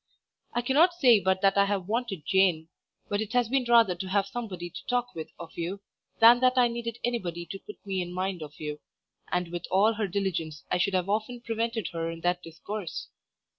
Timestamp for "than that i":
6.19-6.69